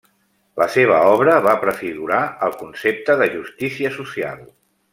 [0.61, 4.45] La seva obra va prefigurar el concepte de justícia social.